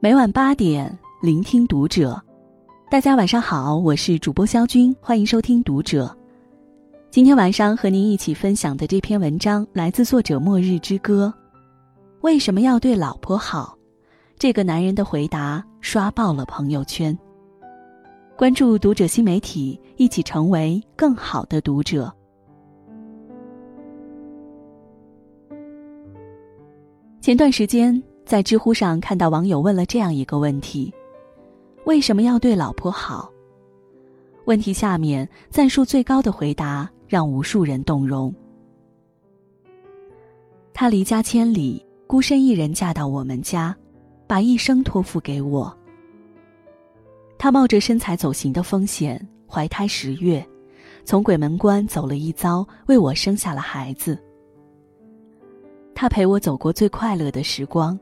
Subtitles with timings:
[0.00, 2.22] 每晚八点，聆听读者。
[2.88, 6.06] 大家晚上好，我是主播肖军，欢迎收听《读者》。
[7.10, 11.34] 今天晚上和您一起分享的这篇文章来自作者《末日之歌》。
[12.20, 13.76] 为什么要对老婆好？
[14.38, 17.18] 这个男人的回答刷爆了朋友圈。
[18.36, 22.14] 关注《读者》新媒体，一起成为更好的读者。
[27.20, 30.92] 前段时间，在知乎上看到网友问了这样一个问题：
[31.86, 33.32] 为什么要对老婆好？
[34.44, 38.30] 问题下面赞数最高的回答让无数人动容。
[40.74, 43.74] 她离家千里，孤身一人嫁到我们家，
[44.26, 45.74] 把一生托付给我。
[47.38, 50.46] 她冒着身材走形的风险，怀胎十月，
[51.02, 54.22] 从鬼门关走了一遭，为我生下了孩子。
[55.94, 57.98] 他陪我走过最快乐的时光，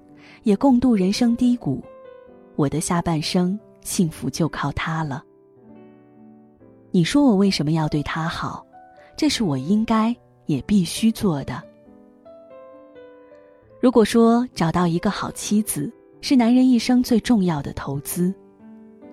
[0.46, 1.82] 也共度人生低谷。
[2.54, 5.24] 我的下半生幸福就靠他了。
[6.92, 8.64] 你说我为什么要对他好？
[9.16, 10.14] 这是我应该
[10.46, 11.60] 也必须做的。
[13.80, 18.32] 如果说找到一个好妻子是男人一生最重要的投资，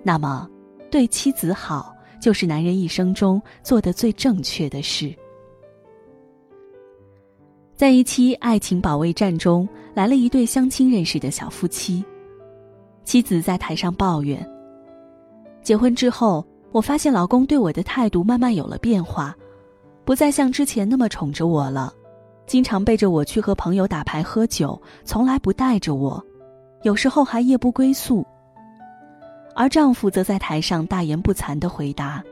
[0.03, 0.47] 那么
[0.92, 5.12] 对妻子好就是男人一生中做的最正确的事。
[7.84, 12.02] 在一期爱情保卫战中，来了一对相亲认识的小夫妻。
[13.03, 14.42] 妻子在台上抱怨
[15.62, 19.36] ：“结婚之后，我发现老公对我的态度慢慢有了变化，
[20.06, 21.94] 不再像之前那么宠着我了，
[22.48, 26.25] 经常背着我去和朋友打牌喝酒，从来不带着我，
[26.84, 28.25] 有时候还夜不归宿。”
[29.58, 32.23] 而丈夫则在台上大言不惭的回答：“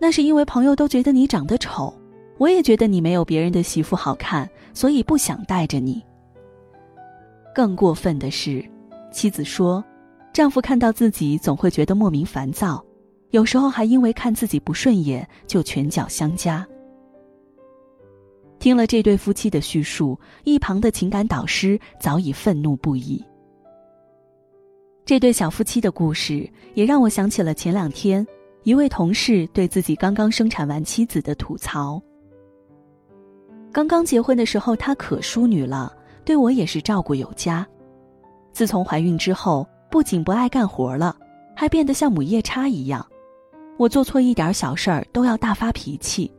[0.00, 1.92] 那是因为朋友都觉得你长得丑。”
[2.38, 6.02] 我也觉得你没有别人的媳妇好看，所以不想带着你。
[7.54, 8.64] 更过分的是，
[9.10, 9.82] 妻子说，
[10.32, 12.84] 丈夫看到自己总会觉得莫名烦躁，
[13.30, 16.66] 有时候还因为看自己不顺眼就拳脚相加。
[18.58, 23.24] 听了这对夫妻的叙述，一旁的情感导师早已愤怒不已。
[25.04, 28.26] 这对小夫妻的故事也让我想起了前两天
[28.64, 32.02] 一位同事对自己刚刚生产完妻子的吐槽。
[33.76, 35.94] 刚刚结婚的时候，她可淑女了，
[36.24, 37.66] 对我也是照顾有加。
[38.50, 41.14] 自从怀孕之后，不仅不爱干活了，
[41.54, 43.06] 还变得像母夜叉一样。
[43.76, 46.32] 我做错一点小事儿都要大发脾气。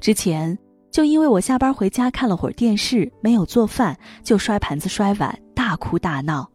[0.00, 0.58] 之前
[0.90, 6.50] 就因为我下班回家看了会儿电视，没有做饭，就摔盘子摔碗，大哭大闹。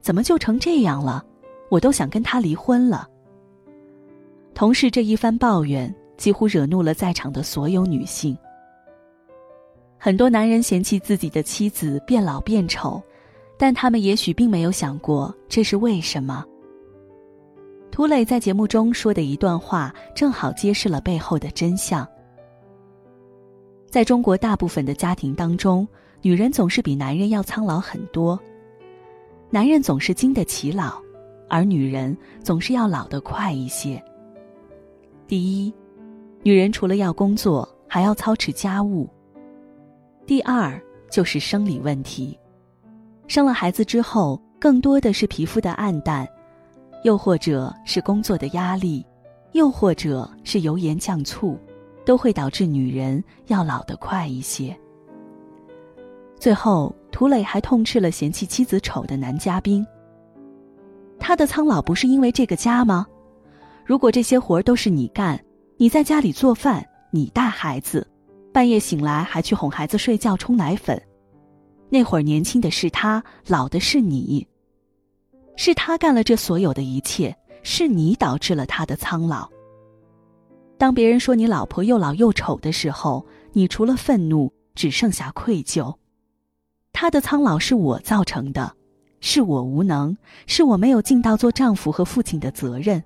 [0.00, 1.24] 怎么就成这样了？
[1.68, 3.08] 我都想跟他离婚了。
[4.54, 8.38] 同事这一番抱怨，几乎惹怒了在场的所有女性。
[10.04, 13.00] 很多男人嫌弃自己的妻子变老变丑，
[13.56, 16.44] 但他们也许并没有想过这是为什么。
[17.92, 22.04] 涂磊在节目中说的一段话，正好揭示了背后的真相。
[23.88, 25.86] 在中国大部分的家庭当中，
[26.20, 28.36] 女人总是比男人要苍老很多，
[29.50, 31.00] 男人总是经得起老，
[31.48, 34.02] 而女人总是要老得快一些。
[35.28, 35.72] 第一，
[36.42, 39.08] 女人除了要工作，还要操持家务。
[40.26, 42.38] 第二就是生理问题，
[43.26, 46.26] 生了孩子之后，更多的是皮肤的暗淡，
[47.02, 49.04] 又或者是工作的压力，
[49.52, 51.58] 又或者是油盐酱醋，
[52.06, 54.76] 都会导致女人要老得快一些。
[56.38, 59.84] 最后，涂磊还痛斥了嫌弃妻子丑的男嘉宾。
[61.18, 63.06] 他的苍老不是因为这个家吗？
[63.84, 65.38] 如果这些活儿都是你干，
[65.76, 68.06] 你在家里做饭，你带孩子。
[68.52, 71.00] 半夜醒来还去哄孩子睡觉、冲奶粉，
[71.88, 74.46] 那会儿年轻的是他，老的是你。
[75.56, 79.48] 是他干了这所有的一切，是你导致了他的苍老。
[80.76, 85.94] 当别人说你老婆又老又丑的时候，你除了愤怒，只剩下愧疚。
[86.92, 88.74] 他的苍老是我造成的，
[89.20, 90.16] 是我无能，
[90.46, 93.02] 是我没有尽到做丈夫和父亲的责任，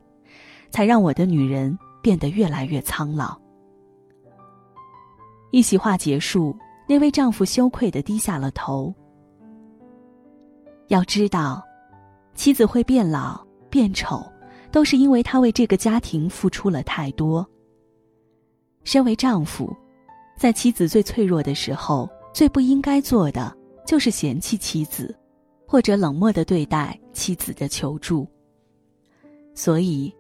[0.70, 3.38] 才让我的女人变得越来越苍老。
[5.56, 6.55] 一席话结束，
[6.87, 8.94] 那位丈夫羞愧的低下了头。
[10.88, 11.64] 要知道，
[12.35, 14.23] 妻子会变老、变丑，
[14.70, 17.49] 都是因为他为这个家庭付出了太多。
[18.85, 19.75] 身为丈夫，
[20.37, 23.50] 在妻子最脆弱的时候，最不应该做的
[23.87, 25.17] 就是嫌弃妻子，
[25.67, 28.29] 或者冷漠的对待妻子的求助。
[29.55, 30.14] 所以，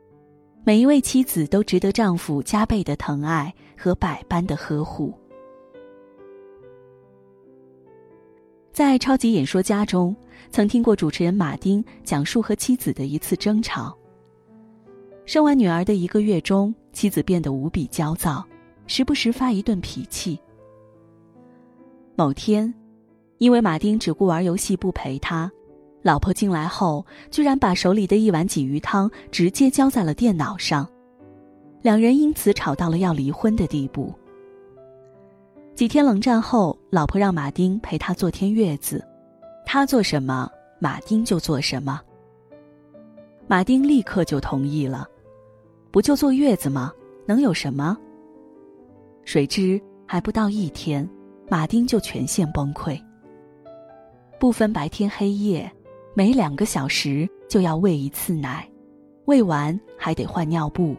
[0.64, 5.12] 每一位妻子都值得丈夫加倍的疼爱和百般的呵护。
[8.76, 10.14] 在《超级演说家》中，
[10.50, 13.96] 曾听过主持人马丁讲述和妻子的一次争吵。
[15.24, 18.44] 生完女儿的一个月中，妻子变得无比焦躁，
[18.86, 20.38] 时不时发一顿脾气。
[22.16, 22.74] 某天，
[23.38, 25.50] 因为马丁只顾玩游戏不陪他，
[26.02, 30.86] 老婆进来后，居然把手里的一碗鲫鱼汤直接浇在了电脑上，
[31.80, 34.12] 两人因此吵到了要离婚的地步。
[35.76, 39.06] 几天冷战后，老婆让马丁陪她坐天月子，
[39.66, 42.00] 他做什么，马丁就做什么。
[43.46, 45.06] 马丁立刻就同意了。
[45.90, 46.90] 不就坐月子吗？
[47.26, 47.94] 能有什么？
[49.22, 51.06] 谁知还不到一天，
[51.46, 52.98] 马丁就全线崩溃。
[54.40, 55.70] 不分白天黑夜，
[56.14, 58.66] 每两个小时就要喂一次奶，
[59.26, 60.96] 喂完还得换尿布。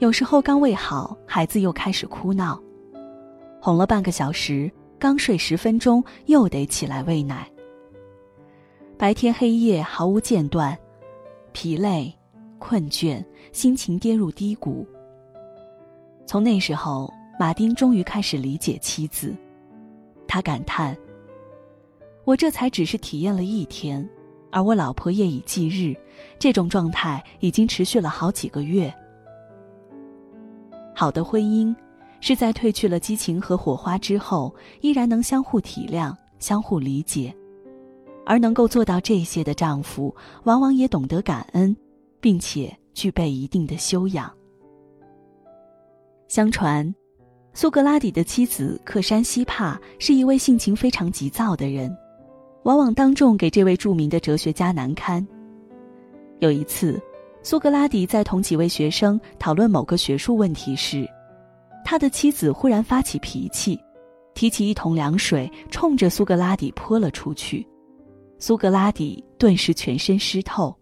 [0.00, 2.60] 有时候刚喂好，孩子又开始哭闹，
[3.64, 4.68] 哄了半个小时，
[4.98, 7.48] 刚睡十分钟又得起来喂奶。
[8.98, 10.76] 白天黑夜毫无间断，
[11.52, 12.12] 疲累。
[12.58, 14.84] 困倦，心情跌入低谷。
[16.26, 19.32] 从那时候，马丁终于开始理解妻子。
[20.26, 20.96] 他感叹
[22.24, 24.08] ：“我这才只是体验了一天，
[24.50, 25.96] 而我老婆夜以继日，
[26.38, 28.92] 这种状态已经持续了好几个月。”
[30.94, 31.74] 好的婚姻，
[32.22, 37.34] 是在褪去了激情和火花之后，依然能相互体谅、相互理解。
[38.24, 40.14] 而能够做到这些的丈夫，
[40.44, 41.76] 往往也懂得感恩。
[42.22, 44.32] 并且具备一定的修养。
[46.28, 46.94] 相传，
[47.52, 51.92] 苏格拉底的妻子克珊西帕是一位性情非常急躁的人，
[52.62, 55.26] 往往当众给这位著名的哲学家难堪。
[56.38, 57.02] 有一次，
[57.42, 61.04] 苏格拉底在同几位学生讨论某个学术问题时，
[61.92, 63.78] 他的妻子忽然发起脾气，
[64.32, 67.68] 提起一桶凉水冲着苏格拉底泼了出去，
[68.38, 70.74] 苏格拉底顿时全身湿透。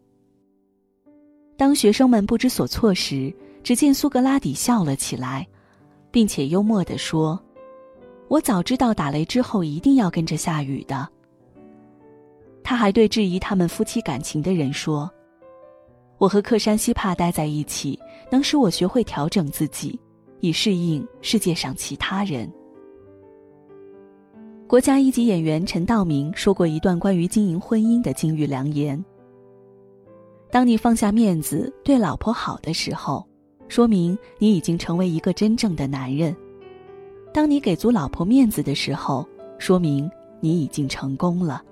[1.57, 3.35] 当学生们不知所措时，
[3.65, 5.45] 只见苏格拉底笑了起来，
[6.13, 7.37] 并且幽默地说
[8.31, 11.09] ：“我早知道打雷之后一定要跟着下雨的。”
[12.63, 15.11] 他还对质疑他们夫妻感情的人说
[16.19, 17.99] ：“我和克山西帕待在一起，
[18.31, 19.99] 能使我学会调整自己，
[20.41, 22.51] 以适应世界上其他人。”
[24.67, 29.03] 国家一级演员陈道明说过一段关于经营婚姻的金玉良言。
[30.51, 33.27] 当你放下面子对老婆好的时候，
[33.69, 36.33] 说明你已经成为一个真正的男人；
[37.33, 39.27] 当你给足老婆面子的时候，
[39.59, 40.09] 说明
[40.41, 41.63] 你已经成功了。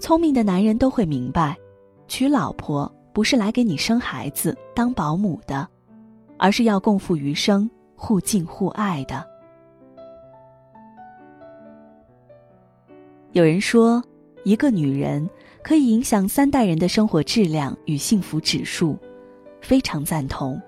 [0.00, 1.56] 聪明的男人都会明白，
[2.08, 5.68] 娶老婆不是来给你生孩子当保姆的，
[6.42, 9.24] 而是要共赴余生、互敬互爱的。
[13.30, 14.02] 有人说，
[14.42, 15.30] 一个女人。
[15.62, 18.98] 可以影响三代人的生活质量与幸福指数，
[19.60, 20.60] 非常赞同。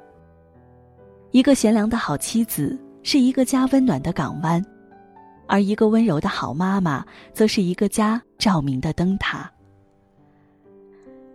[1.32, 4.64] 一个贤良的好妻子是一个家温暖的港湾，
[5.48, 9.50] 而一个温柔的好妈妈则是一个家照明的灯塔。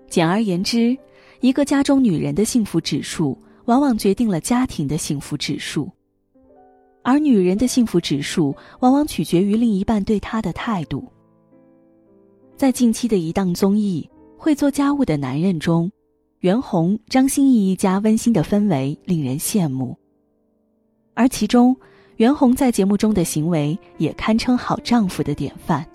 [0.08, 0.98] 简而言之，
[1.42, 3.38] 一个家中女人的幸福指数，
[3.70, 5.88] 往往决定了家庭的幸福指数，
[7.04, 11.08] 而女人的幸福指数，往往取决于另一半对她的态度。
[12.58, 14.10] 在近期的一档综艺
[14.42, 15.92] 《会做家务的男人》中，
[16.40, 19.96] 袁弘、张歆艺一家温馨的氛围令人羡慕。
[21.14, 21.78] 而其中，
[22.16, 25.86] 袁弘在节目中的行为也堪称好丈夫的典范。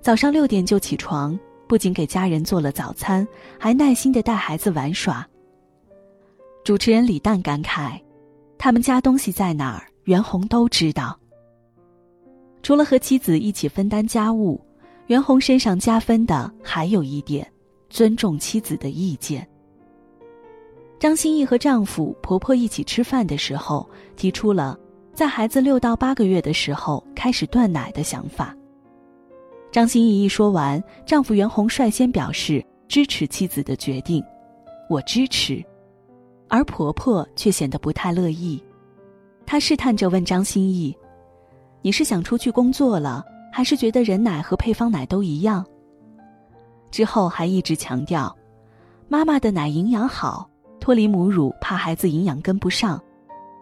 [0.00, 1.38] 早上六点就起床，
[1.68, 3.28] 不仅给家人做了早餐，
[3.58, 5.28] 还耐心的带孩子玩耍。
[6.64, 8.00] 主持人李诞感慨
[8.56, 11.14] ：“他们家东西在哪儿，袁弘都知道。”
[12.62, 14.60] 除了和妻子一起分担家务。
[15.08, 17.46] 袁弘身上加分的还有一点，
[17.90, 19.46] 尊重妻子的意见。
[20.98, 24.78] 张歆艺和丈夫、婆婆一起吃饭的时候，提出了
[25.12, 28.56] 在孩子六到八个月的时候开始断奶的想法。
[29.70, 34.24] 张歆艺一说完，丈夫袁弘率先表示支持妻子的决定，
[34.88, 35.62] 我支持，
[36.54, 38.62] 而婆婆却显得不太乐意。
[39.44, 40.96] 她试探着问张歆艺
[41.82, 45.66] ：“你是想出去工作了？”还是觉得人奶和配方奶都一样。
[46.92, 48.32] 之后还一直强调，
[49.08, 53.02] 妈妈的奶营养好，脱离母乳怕孩子营养跟不上，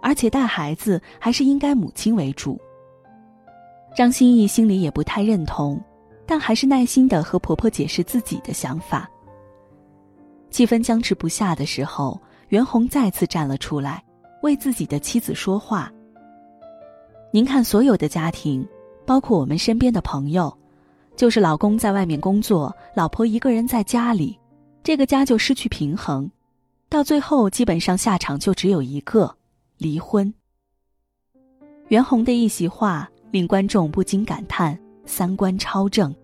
[0.03, 2.61] 而且带孩子还是应该母亲为主。
[3.97, 5.83] 张歆艺心里也不太认同，
[6.27, 9.09] 但还是耐心的和婆婆解释自己的想法。
[10.51, 12.21] 气氛僵持不下的时候，
[12.53, 14.05] 袁弘再次站了出来，
[14.43, 15.91] 为自己的妻子说话。
[17.31, 18.67] 您看，所有的家庭。
[19.07, 20.55] 包括我们身边的朋友，
[21.17, 24.39] 就是老公在外面工作，老婆一个人在家里，
[24.85, 26.31] 这个家就失去平衡，
[26.91, 29.35] 到最后基本上下场就只有一个：
[29.79, 30.33] 离婚。
[31.89, 36.15] 袁弘的一席话令观众不禁感叹三观超正。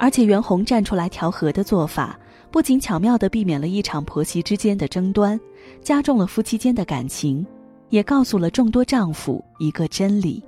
[0.00, 2.18] 而且袁弘站出来调和的做法，
[2.50, 5.38] 不仅巧妙地避免了一场婆媳之间的争端，
[5.82, 7.46] 加重了夫妻间的感情，
[7.90, 10.42] 也告诉了众多丈夫一个真理：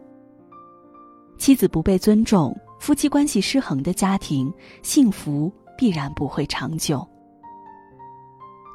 [1.36, 4.52] 妻子不被尊重，夫妻关系失衡的家庭，
[4.82, 7.06] 幸福必然不会长久。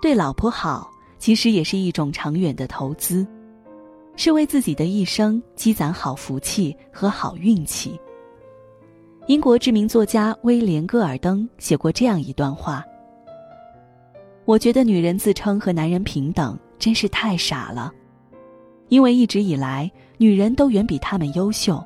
[0.01, 3.25] 对老婆好，其实也是一种长远的投资，
[4.15, 8.00] 是为自己的一生积攒好福气和好运气。
[9.27, 12.84] 英国知名作家威廉·戈尔登写过这样一段话
[14.45, 17.91] ：“我觉得女人自称和男人平等，真是太傻了，
[18.89, 21.81] 因为一直以来，女人都远比他们优秀。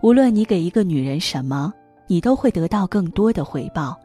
[0.00, 1.72] 无论你给一个女人什么，
[2.06, 3.98] 你都会得到更多的回报。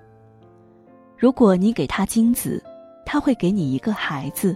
[1.15, 2.63] 如果你给她金子，
[3.05, 4.55] 她会给你一个孩子；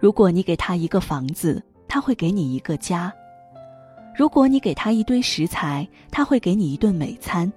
[0.00, 3.12] 如果你给她一个房子，她会给你一个家。”
[4.16, 7.48] 如果你给她一堆食材，她会给你一顿美餐；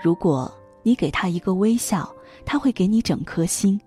[0.00, 0.50] 如果
[0.84, 2.08] 你给她一个微笑，
[2.44, 3.80] 他会给你整颗心。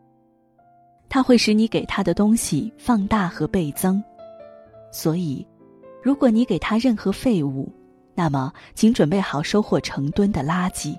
[1.10, 4.02] 他会使你给他的东西放大和倍增。
[4.92, 5.46] 所以，
[6.02, 7.72] 如果你给他任何废物，
[8.16, 10.98] 那么请准备好收获成吨的垃圾。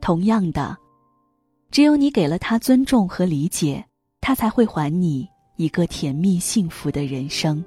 [0.00, 0.76] 同样的，
[1.70, 3.84] 只有你给了他尊重和理解，
[4.20, 7.64] 他才会还你一个甜蜜幸福的人生。